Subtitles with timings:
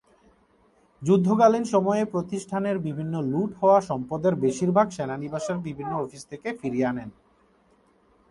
[1.01, 7.09] যুদ্ধকালীন সময়ে প্রতিষ্ঠানের বিভিন্ন লুট হওয়ার সম্পদের বেশিরভাগ সেনানিবাসের বিভিন্ন অফিস থেকে ফিরিয়ে আনেন।